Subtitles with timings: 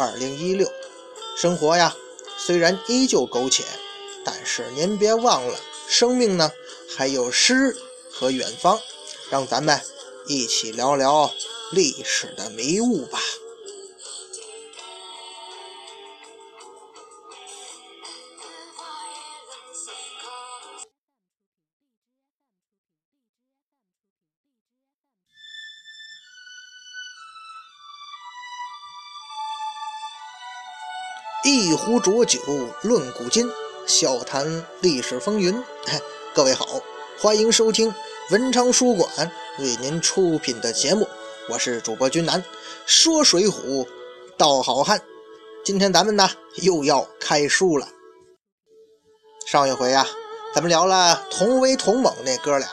[0.00, 0.66] 二零一六，
[1.36, 1.94] 生活呀，
[2.38, 3.64] 虽然依旧苟且，
[4.24, 5.60] 但是您别忘了，
[5.90, 6.50] 生命呢
[6.96, 7.76] 还有诗
[8.10, 8.80] 和远方。
[9.28, 9.78] 让咱们
[10.26, 11.30] 一起聊聊
[11.70, 13.18] 历史的迷雾吧。
[31.42, 32.38] 一壶浊酒
[32.82, 33.50] 论古今，
[33.86, 35.64] 笑谈历史风云。
[36.34, 36.66] 各位好，
[37.18, 37.94] 欢迎收听
[38.30, 39.10] 文昌书馆
[39.58, 41.08] 为您出品的节目，
[41.48, 42.44] 我是主播君南，
[42.84, 43.86] 说水浒
[44.36, 45.00] 道好汉。
[45.64, 47.88] 今天咱们呢又要开书了。
[49.46, 50.06] 上一回啊，
[50.54, 52.68] 咱们聊了同威同猛那哥俩，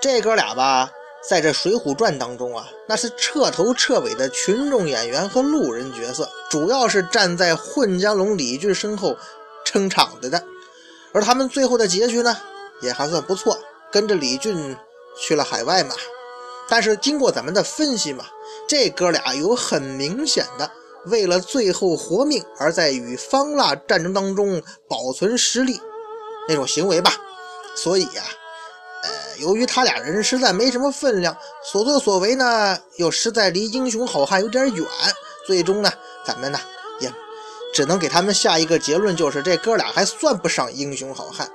[0.00, 0.90] 这哥俩吧。
[1.26, 9.16] 在这《水浒传》当中啊，那是彻头彻尾的群众演员和路人角色，主要是站在混江龙李俊身后
[9.64, 10.44] 撑场子的。
[11.12, 12.36] 而他们最后的结局呢，
[12.82, 13.58] 也还算不错，
[13.90, 14.76] 跟着李俊
[15.18, 15.94] 去了海外嘛。
[16.68, 18.26] 但是经过咱们的分析嘛，
[18.68, 20.70] 这哥俩有很明显的
[21.06, 25.80] 为了最后活命而在与方腊战争当中保存实力
[26.48, 27.12] 那种行为吧。
[27.74, 28.22] 所以呀。
[29.04, 34.86] 呃，由于他俩人实在没什么分量，所作所为呢又实在离英雄好汉有点远，
[35.46, 35.92] 最终呢，
[36.24, 36.58] 咱们呢
[37.00, 37.12] 也
[37.74, 41.46] 只能给他们下一个结论，就是这哥俩还算不上英雄好汉。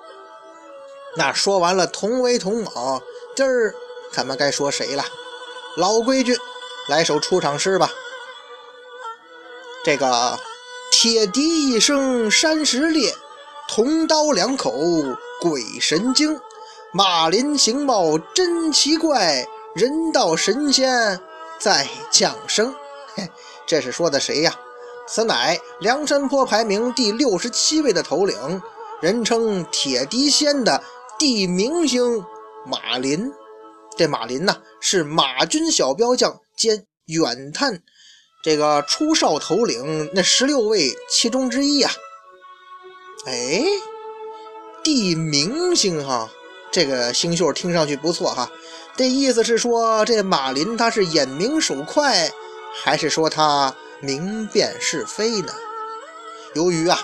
[1.17, 3.01] 那说完了同威同猛，
[3.35, 3.73] 今儿
[4.13, 5.03] 咱们该说谁了？
[5.75, 6.37] 老规矩，
[6.87, 7.89] 来首出场诗吧。
[9.83, 10.37] 这个
[10.91, 13.15] 铁笛一声山石裂，
[13.67, 14.71] 铜刀两口
[15.41, 16.39] 鬼神惊。
[16.91, 19.45] 马林形貌真奇怪，
[19.75, 21.19] 人道神仙
[21.59, 22.73] 在降生。
[23.13, 23.29] 嘿，
[23.67, 24.55] 这是说的谁呀？
[25.07, 28.61] 此乃梁山坡排名第六十七位的头领，
[29.01, 30.83] 人称铁笛仙的
[31.19, 32.25] 地明星
[32.65, 33.31] 马林。
[33.95, 37.83] 这马林呢，是马军小标将兼远探
[38.43, 41.91] 这个出哨头领那十六位其中之一呀。
[43.27, 43.63] 哎，
[44.83, 46.31] 地明星哈。
[46.71, 48.49] 这个星宿听上去不错哈，
[48.95, 52.31] 这意思是说这马林他是眼明手快，
[52.83, 55.53] 还是说他明辨是非呢？
[56.53, 56.99] 由于啊，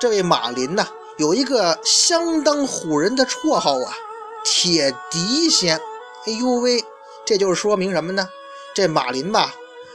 [0.00, 0.86] 这位马林呐
[1.16, 3.92] 有一个相当唬人的绰号啊，
[4.44, 5.80] 铁笛仙。
[6.26, 6.84] 哎呦喂，
[7.24, 8.28] 这就是说明什么呢？
[8.74, 9.54] 这马林吧，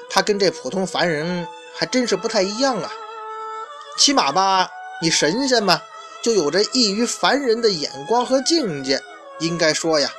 [0.10, 2.92] 他跟这普通凡人还真是不太一样啊。
[3.98, 4.68] 起码吧，
[5.02, 5.82] 你神仙嘛，
[6.22, 9.02] 就有着异于凡人的眼光和境界。
[9.40, 10.10] 应该说呀，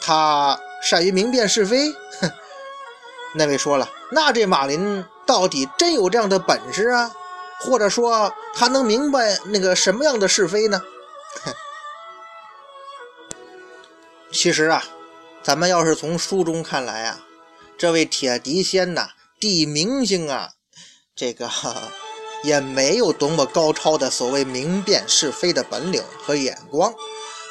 [0.00, 1.92] 他善于明辨是非。
[2.20, 2.30] 哼，
[3.34, 7.12] 那位说了，那这马林到底真有这样的本事啊？
[7.60, 10.82] 或者说他能明白那个什么样的是非呢？
[11.44, 11.54] 哼，
[14.32, 14.82] 其实啊，
[15.42, 17.20] 咱们要是从书中看来啊，
[17.78, 20.50] 这位铁笛仙呐，地明星啊，
[21.14, 21.48] 这个
[22.42, 26.92] 也没有多么高超的所谓明辨是非的本领和眼光。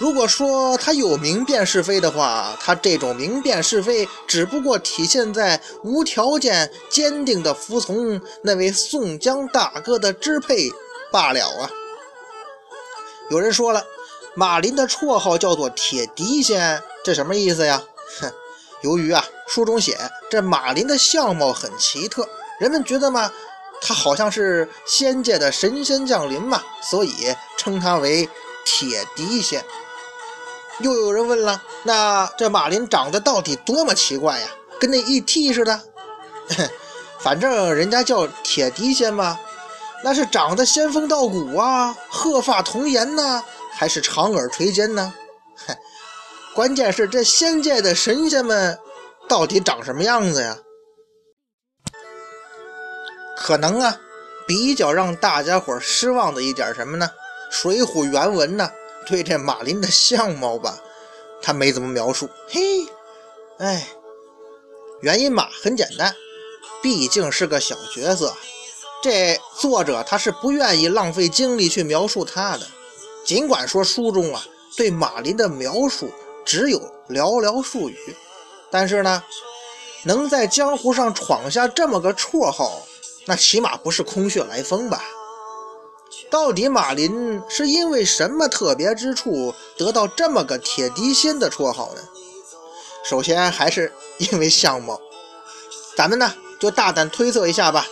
[0.01, 10.72] 如果说他有明辨是非的话，他这种明辨是非只不过体现在无条件、坚定的服从那位宋江大哥的支配
[11.11, 11.69] 罢了啊。
[13.29, 13.85] 有人说了，
[14.34, 17.84] 马林的绰号叫做铁笛仙，这什么意思呀？
[18.20, 18.34] 哼，
[18.81, 19.96] 由于啊，书中写
[20.31, 22.28] 这马林的相貌很奇特，
[22.59, 23.31] 人们觉得嘛，
[23.79, 28.28] 他好像是仙界的神仙降临嘛，所以称他为
[28.66, 29.64] 铁笛仙。
[30.81, 34.47] 又有人问了，那这马林长得到底多么奇怪呀？
[34.79, 35.53] 跟那 E.T.
[35.53, 35.79] 似的。
[37.19, 39.39] 反正人家叫铁笛仙嘛，
[40.03, 43.43] 那是长得仙风道骨啊，鹤发童颜呢，
[43.73, 45.13] 还是长耳垂肩呢？
[46.55, 48.78] 关键是这仙界的神仙们
[49.29, 50.57] 到底长什么样子呀？
[53.37, 53.97] 可能啊，
[54.47, 57.09] 比较让大家伙失望的一点什么呢？
[57.55, 58.72] 《水浒》原文呢？
[59.08, 60.80] 对这马林的相貌吧，
[61.42, 62.30] 他没怎么描述。
[62.50, 62.88] 嘿，
[63.58, 63.88] 哎，
[65.02, 66.16] 原因嘛很简单，
[66.82, 68.34] 毕竟是个小角色。
[69.03, 72.68] 这作者他是不愿意浪费精力去描述他的。
[73.26, 74.44] 尽管说书中啊
[74.78, 76.12] 对马林的描述
[76.46, 78.16] 只有寥寥数语，
[78.70, 79.24] 但是呢，
[80.03, 82.82] 能在江湖上闯下这么个绰号，
[83.26, 85.03] 那起码不是空穴来风吧？
[86.31, 92.01] 到底马林是因为什么特别之处得到这么个铁笛仙的绰号呢？
[93.03, 94.99] 首先还是因为相貌，
[95.97, 97.85] 咱们呢就大胆推测一下吧。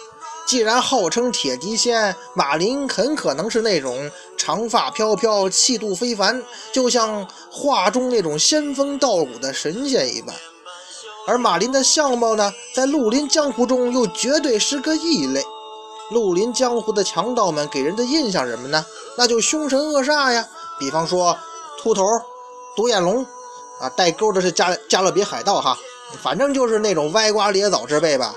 [0.48, 6.42] 既然号称铁笛仙，马林很可能是那种长发飘飘、气度非凡，
[6.72, 10.34] 就像画中那种仙风道骨的神仙一般。
[11.28, 15.44] 而马林的相貌呢，在绿林江湖中又绝对是个异类。
[16.10, 18.86] 绿林江湖的强盗们给人的印象什么呢？
[19.18, 20.48] 那就凶神恶煞呀。
[20.80, 21.38] 比方说
[21.78, 22.04] 秃头、
[22.76, 23.26] 独眼龙，
[23.80, 25.78] 啊，带钩的是加加勒比海盗哈，
[26.22, 28.34] 反正就是那种歪瓜裂枣之辈吧。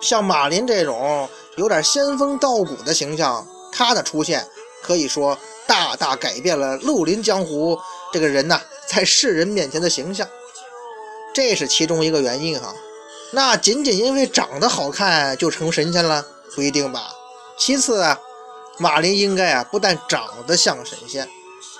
[0.00, 4.48] 像马林这种有点仙风道骨的形象，他的出现
[4.82, 7.78] 可以说大大改变了绿林江湖
[8.12, 10.26] 这个人呐在世人面前的形象，
[11.34, 12.74] 这是其中一个原因哈。
[13.32, 16.24] 那仅仅因为长得好看就成神仙了？
[16.56, 17.12] 不一定吧。
[17.56, 18.18] 其次啊，
[18.78, 21.28] 马林应该啊不但长得像神仙，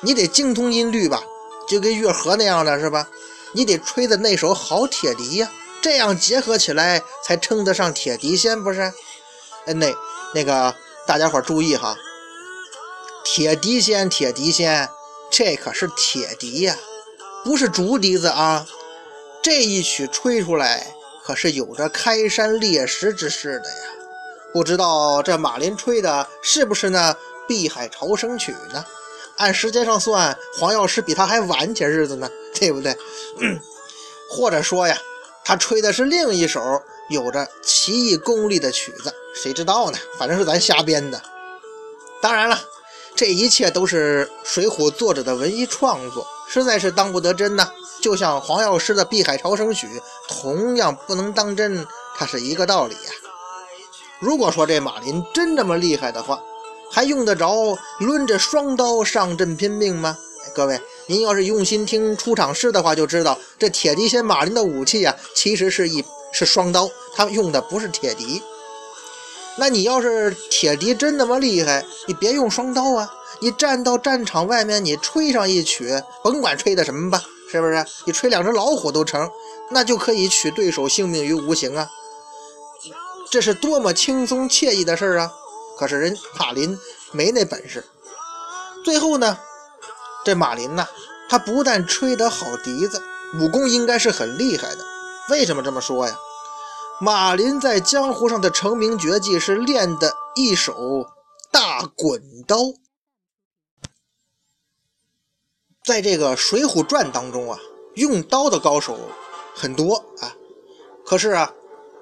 [0.02, 1.22] 你得精通音律吧，
[1.66, 3.08] 就跟月河那样的是吧？
[3.52, 5.50] 你得吹的那首好铁笛呀，
[5.80, 8.92] 这样结合起来才称得上铁笛仙，不是？
[9.64, 9.94] 哎，那
[10.34, 10.74] 那个
[11.06, 11.96] 大家伙注意哈，
[13.24, 14.88] 铁笛仙，铁笛仙，
[15.30, 16.76] 这可是铁笛呀，
[17.44, 18.66] 不是竹笛子啊。
[19.42, 20.94] 这一曲吹出来，
[21.24, 23.86] 可是有着开山裂石之势的呀。
[24.52, 27.12] 不知道这马林吹的是不是那
[27.46, 28.84] 《碧海潮生曲》呢？
[29.36, 32.96] 按时间上算，黄药师比他还晚些日子呢，对不对？
[34.30, 34.96] 或者说呀，
[35.44, 39.98] 他吹的是另一首有着奇异功力的曲子，谁知道呢？
[40.18, 41.20] 反正是咱瞎编的。
[42.22, 42.58] 当然了，
[43.14, 47.70] 这一切都是《水浒》作者的文艺创作，实在是当不得真呐。
[48.00, 49.86] 就像黄药师的《碧海潮生曲》
[50.28, 53.12] 同样不能当真，它是一个道理呀。
[54.18, 56.42] 如果说这马林真这么厉害的话，
[56.90, 60.16] 还用得着抡着双刀上阵拼命吗？
[60.54, 66.02] 各位，您要是用心听出场诗的话，就知道这铁笛仙马林的武器啊，其实是一
[66.32, 68.42] 是双刀，他用的不是铁笛。
[69.58, 77.84] 那你要是铁笛真那么厉害，你别用双刀啊，你站到战场外面，你吹上一曲，甭管吹的什么吧，是不是？
[78.06, 79.28] 你吹两只老虎都成，
[79.70, 81.90] 那就可以取对手性命于无形啊。
[83.30, 85.32] 这是多么轻松惬意的事儿啊！
[85.76, 86.78] 可是人马林
[87.12, 87.84] 没那本事。
[88.84, 89.38] 最后呢，
[90.24, 90.86] 这马林呐，
[91.28, 93.02] 他不但吹得好笛子，
[93.40, 94.84] 武功应该是很厉害的。
[95.28, 96.16] 为什么这么说呀？
[97.00, 101.06] 马林在江湖上的成名绝技是练的一手
[101.50, 102.56] 大滚刀。
[105.84, 107.58] 在这个《水浒传》当中啊，
[107.96, 108.98] 用刀的高手
[109.54, 110.32] 很多啊，
[111.04, 111.52] 可是啊。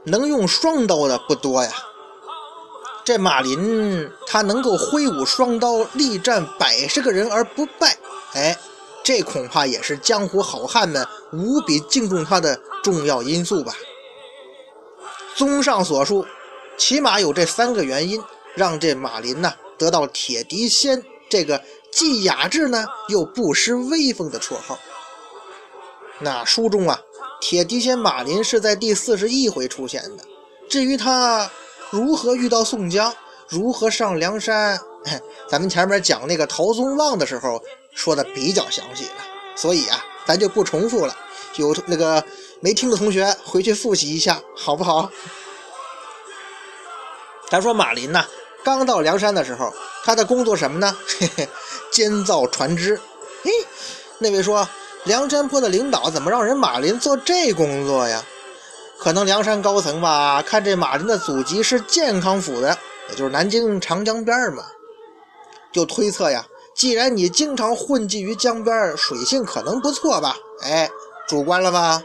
[0.04, 1.70] 能用双刀的不多呀，
[3.04, 7.96] 这马林他能够挥舞双刀力战百十个人而不败，
[8.34, 8.58] 哎，
[9.02, 13.72] 这恐怕也是江湖好汉们无比敬重他的重要因素吧。
[15.34, 16.26] 综上所述，
[16.76, 18.22] 起码有这三个原因，
[18.54, 24.78] 让这马林呐得到铁笛仙这个既雅致呢又不失威风的绰号。
[26.20, 27.00] 那书中啊。
[27.46, 30.24] 铁笛仙马林是在第四十一回出现的。
[30.66, 31.50] 至于他
[31.90, 33.14] 如何遇到宋江，
[33.50, 34.80] 如何上梁山，
[35.46, 39.16] 咱们前面讲那个陶宗旺的时候说的比较详细了，
[39.54, 41.14] 所以啊，咱就不重复了。
[41.56, 42.24] 有那个
[42.60, 45.10] 没听的同学回去复习一下，好不好？
[47.50, 48.26] 咱说马林呐，
[48.64, 49.70] 刚到梁山的时候，
[50.02, 50.96] 他的工作什么呢？
[51.18, 51.48] 嘿 嘿
[51.92, 52.98] 监造船只。
[53.42, 53.50] 嘿，
[54.16, 54.66] 那位说。
[55.04, 58.22] 梁山泊的领导怎么让人马林做这工作呀？
[58.98, 62.78] 可能梁山高层吧，看这马林的祖籍是健康府的，
[63.10, 64.64] 也就是南京长江边儿嘛，
[65.70, 70.36] 就推测呀，既然你经常混迹于江边，水性可能不错吧？
[70.62, 70.90] 哎，
[71.28, 72.02] 主观了吧？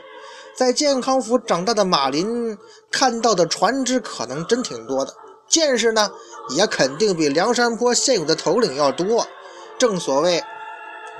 [0.53, 2.57] 在健康府长大的马林，
[2.91, 5.13] 看到的船只可能真挺多的，
[5.47, 6.11] 见识呢
[6.49, 9.25] 也肯定比梁山泊现有的头领要多。
[9.77, 10.43] 正所谓。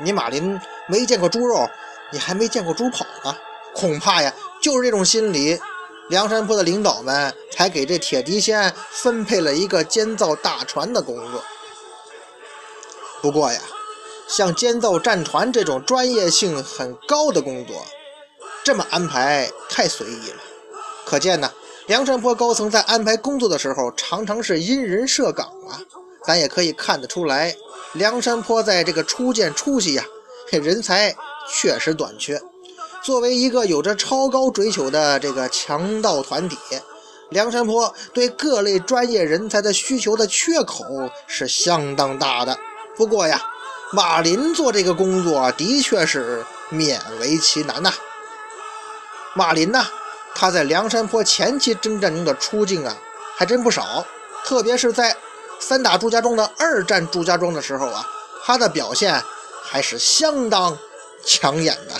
[0.02, 1.70] 你马林没见过猪肉，
[2.12, 3.36] 你还没见过猪跑呢。
[3.74, 5.60] 恐怕呀，就是这种心理，
[6.10, 11.44] 梁山泊的领导们才给这铁笛仙分配了一个监造大船的工作。
[13.22, 13.60] 不过呀，
[14.28, 17.86] 像监造战船这种专业性很高的工作，
[18.64, 20.38] 这么安排太随意了。
[21.06, 21.52] 可见呢，
[21.88, 25.82] 梁山泊高层在安排工作的时候，常常是因人设岗啊。
[26.24, 27.56] 咱也可以看得出来，
[27.94, 30.04] 梁山泊在这个初建初期呀，
[30.52, 31.16] 人才
[31.50, 32.42] 确实短缺。
[33.02, 36.58] 作为一个有着超高追求的这个强盗团体，
[37.30, 40.84] 梁山泊对各类专业人才的需求的缺口
[41.26, 42.58] 是相当大的。
[42.98, 43.42] 不过呀，
[43.94, 47.94] 马林做这个工作的确是勉为其难呐。
[49.34, 49.88] 马林呐，
[50.36, 52.98] 他在梁山泊前期征战中的出镜啊，
[53.38, 54.06] 还真不少，
[54.44, 55.16] 特别是在。
[55.60, 58.06] 三打祝家庄的二战祝家庄的时候啊，
[58.44, 59.24] 他的表现
[59.62, 60.78] 还是相当
[61.24, 61.94] 抢眼的。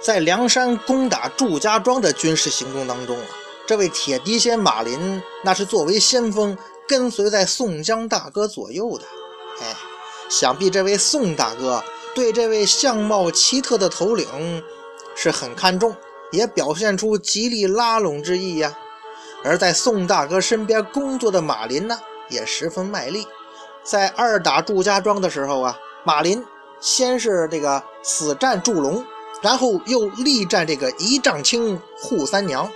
[0.00, 3.26] 在梁山攻打祝家庄的军事行动当中啊，
[3.66, 9.04] 这位铁笛仙马林那是作为先锋跟随在宋江大哥左右的。
[9.62, 9.74] 哎，
[10.28, 11.82] 想必这位宋大哥
[12.14, 14.62] 对这位相貌奇特的头领
[15.16, 15.96] 是很看重。
[16.34, 18.76] 也表现出极力拉拢之意呀。
[19.42, 21.98] 而在宋大哥身边工作的马林呢，
[22.28, 23.26] 也十分卖力。
[23.82, 26.42] 在二打祝家庄的时候啊，马林
[26.80, 29.04] 先是这个死战祝龙，
[29.42, 32.70] 然后又力战这个一丈青扈三娘。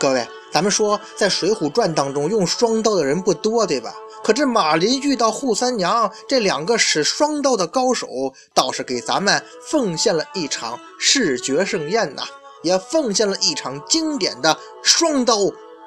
[0.00, 3.94] 各位，咱们说在《水浒传》当中用双刀的人不多，对吧？
[4.22, 8.08] 可这马林遇到扈三娘这两个使双刀的高手，
[8.54, 12.22] 倒是给咱们奉献了一场视觉盛宴呐。
[12.64, 15.36] 也奉献了一场经典的双刀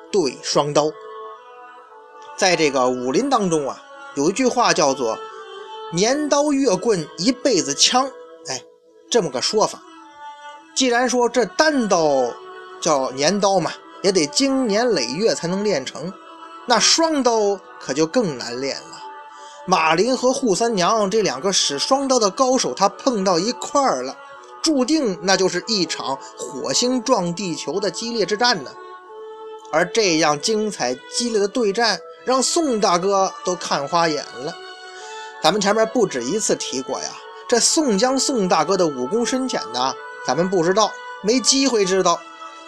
[0.10, 0.90] 对双刀。
[2.38, 3.82] 在这个武林当中啊，
[4.16, 5.18] 有一句话叫做
[5.92, 8.10] “年刀月棍一辈子枪”，
[8.48, 8.64] 哎，
[9.10, 9.82] 这么个说法。
[10.76, 12.32] 既然说这单刀
[12.80, 16.14] 叫年刀嘛，也得经年累月才能练成，
[16.68, 19.02] 那双刀可就更难练了。
[19.66, 24.16] 马林和扈三娘这两个使双刀的高手，他碰到一块儿了。
[24.68, 28.72] 注定那就是一场火星撞地球的激烈之战呢。
[29.72, 34.54] 而这样精彩激烈的对战，让宋大哥都看花眼了。
[35.42, 37.08] 咱们前面不止一次提过呀，
[37.48, 39.96] 这宋江宋大哥的武功深浅呢，
[40.26, 42.20] 咱们不知道，没机会知道。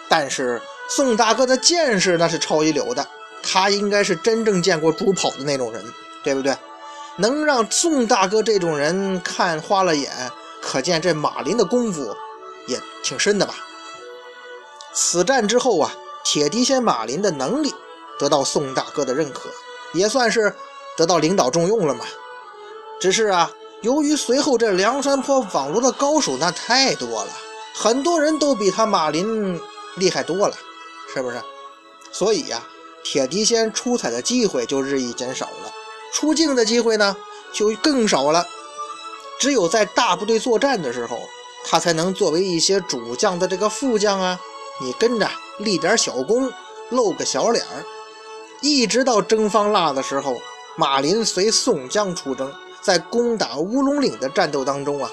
[0.08, 3.06] 但是宋大哥的见识那是超一流的，
[3.42, 5.84] 他应该是真正见过猪跑的那种人，
[6.24, 6.56] 对不对？
[7.18, 10.10] 能让宋大哥这种人看花了眼。
[10.62, 12.14] 可见这马林的功夫
[12.66, 13.54] 也挺深的吧？
[14.92, 15.92] 此战之后啊，
[16.24, 17.72] 铁笛仙马林的能力
[18.18, 19.48] 得到宋大哥的认可，
[19.92, 20.54] 也算是
[20.96, 22.04] 得到领导重用了嘛。
[23.00, 23.50] 只是啊，
[23.80, 27.30] 由于随后这梁山泊网罗的高手那太多了，
[27.74, 29.58] 很多人都比他马林
[29.96, 30.54] 厉害多了，
[31.14, 31.40] 是不是？
[32.12, 32.62] 所以呀，
[33.02, 35.72] 铁笛仙出彩的机会就日益减少了，
[36.12, 37.16] 出镜的机会呢
[37.52, 38.44] 就更少了。
[39.40, 41.18] 只有在大部队作战的时候，
[41.64, 44.38] 他才能作为一些主将的这个副将啊，
[44.82, 45.26] 你跟着
[45.58, 46.52] 立点小功，
[46.90, 47.84] 露个小脸儿。
[48.60, 50.38] 一直到征方腊的时候，
[50.76, 55.10] 马林随宋江出征，在攻打乌龙岭的战斗当中啊，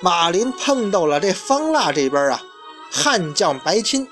[0.00, 2.42] 马林碰到了这方腊这边啊，
[2.90, 4.04] 悍将白钦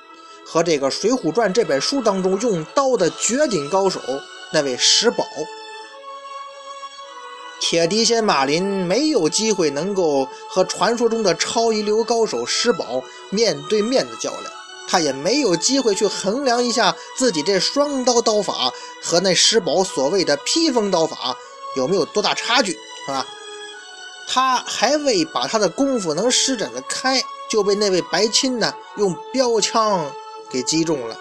[0.46, 4.00] 和这个《水浒传》这本书当中用刀的绝顶高手
[4.52, 5.24] 那位石宝。
[7.60, 14.44] 铁笛仙马林没有机会能够和传说中的超一流高手石宝面对面的较量，
[14.88, 18.72] 他也没有机会去衡量一下自己这双刀刀法
[19.02, 21.36] 和那石宝所谓的披风刀法
[21.76, 22.72] 有没有多大差距，
[23.06, 23.26] 是吧？
[24.28, 30.10] 他还未把他的功夫能施展的开，就被那位白钦呢用标枪
[30.48, 31.18] 给击中了，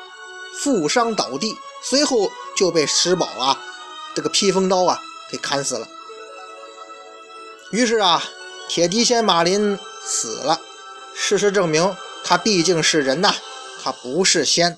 [0.62, 3.60] 负伤倒地，随后就被石宝啊
[4.14, 5.00] 这个披风刀啊
[5.32, 5.88] 给砍死了。
[7.72, 8.24] 于是啊，
[8.70, 10.62] 铁笛仙马林死了。
[11.14, 13.34] 事实证明，他毕竟是人呐，
[13.84, 14.78] 他不是仙，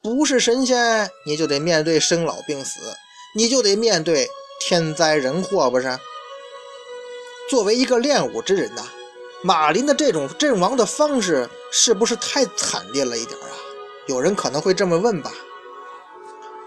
[0.00, 2.78] 不是神仙，你就得面对生老病死，
[3.34, 4.28] 你就得面对
[4.60, 5.98] 天灾人祸，不是？
[7.48, 8.84] 作为一个练武之人呐，
[9.42, 13.50] 马林的这种阵亡的方式是不是太惨烈了一点啊？
[14.06, 15.32] 有人可能会这么问吧？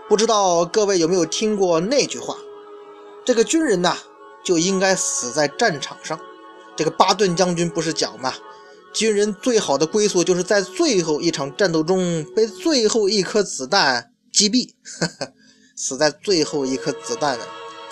[0.10, 2.36] 不知道各位有没有听过那句话？
[3.24, 3.98] 这个军人呐。
[4.44, 6.20] 就应该死在战场上。
[6.76, 8.34] 这个巴顿将军不是讲吗？
[8.94, 14.70] 军人最好的归宿就是在最后一场战斗中被最后一颗子弹击毙。
[15.76, 17.48] 死在最后一颗子弹的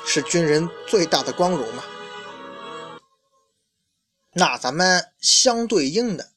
[0.05, 1.83] 是军人最大的光荣嘛？
[4.33, 6.29] 那咱们相对应的，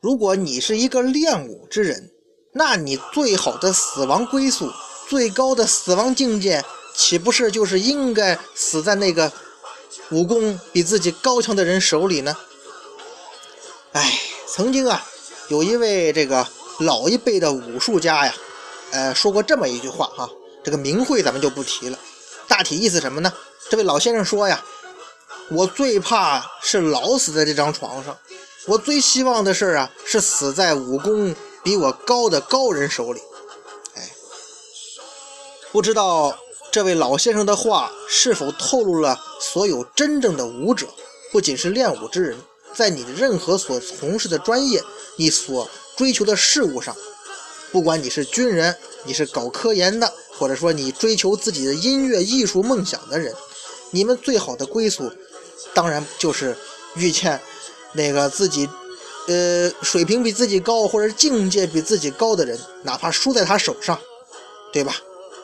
[0.00, 2.10] 如果你是一个练武之人，
[2.54, 4.70] 那你最好的死亡归宿、
[5.08, 6.64] 最高的死亡境界。
[6.94, 9.30] 岂不是就是应该死在那个
[10.10, 12.36] 武功比自己高强的人手里呢？
[13.92, 15.04] 哎，曾经啊，
[15.48, 16.46] 有一位这个
[16.78, 18.34] 老一辈的武术家呀，
[18.92, 20.30] 呃，说过这么一句话哈，
[20.62, 21.98] 这个名讳咱们就不提了，
[22.46, 23.32] 大体意思什么呢？
[23.68, 24.64] 这位老先生说呀，
[25.50, 28.16] 我最怕是老死在这张床上，
[28.66, 33.20] 我最希望的事啊，是死在武功比我高的高人手里。
[33.94, 34.10] 哎，
[35.72, 36.38] 不知道。
[36.74, 40.88] 这位老先生的话是否透露了所有真正的武者？
[41.30, 42.36] 不仅是练武之人，
[42.74, 44.82] 在你任何所从事的专业，
[45.14, 46.92] 你所追求的事物上，
[47.70, 53.32] 不管你是军人，你是搞科研的，或者说你追求自己的音乐艺术梦想的人，
[53.92, 55.12] 你们最好的归宿，
[55.74, 56.56] 当然就是
[56.96, 57.40] 遇见
[57.92, 58.68] 那个自己，
[59.28, 63.96] 呃，水平比自己高或者境界比自己高的人，哪怕输在他手上，
[64.72, 64.96] 对吧？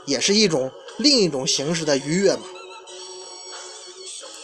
[0.06, 0.68] 也是一种。
[1.00, 2.42] 另一种形式的愉悦嘛，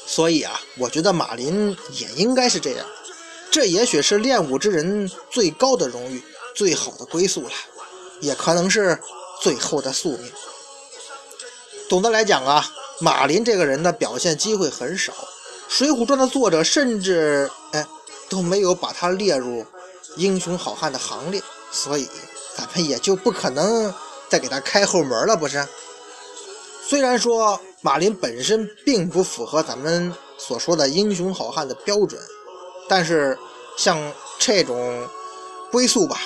[0.07, 2.87] 所以啊，我觉得马林也应该是这样。
[3.51, 6.23] 这也许是练武之人最高的荣誉、
[6.55, 7.51] 最好的归宿了，
[8.21, 8.99] 也可能是
[9.41, 10.31] 最后的宿命。
[11.89, 12.69] 总的来讲啊，
[13.01, 15.13] 马林这个人的表现机会很少，
[15.69, 17.87] 《水浒传》的作者甚至哎
[18.29, 19.65] 都没有把他列入
[20.17, 22.09] 英雄好汉的行列，所以
[22.57, 23.95] 咱们也就不可能
[24.29, 25.67] 再给他开后门了，不是？
[26.89, 32.21] 虽然说马林本身并不符合咱们所说的英雄好汉的标准，
[32.89, 33.37] 但是
[33.77, 33.99] 像
[34.39, 35.05] 这种
[35.73, 36.17] 归宿吧，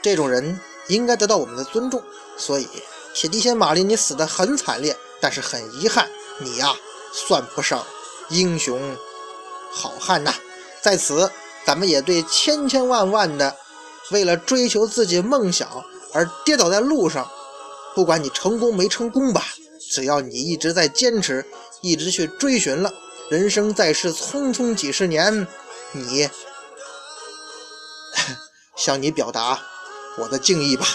[0.00, 0.58] 这种人
[0.88, 2.02] 应该得到我们的尊重。
[2.38, 2.66] 所以
[3.12, 6.08] 铁地仙马林，你死得很惨烈，但是很遗憾，
[6.38, 6.74] 你呀
[7.12, 7.84] 算不上
[8.30, 8.96] 英雄
[9.70, 10.32] 好汉呐。
[10.80, 11.30] 在此，
[11.66, 13.54] 咱们也对千千万万的
[14.10, 15.68] 为了追求自己梦想
[16.14, 17.30] 而跌倒在路上，
[17.94, 19.44] 不管你成功没成功吧。
[19.92, 21.44] 只要你一直在坚持，
[21.82, 22.90] 一直去追寻了，
[23.28, 25.46] 人生在世匆匆几十年，
[25.92, 26.30] 你
[28.74, 29.60] 向你表达
[30.16, 30.86] 我的敬意吧。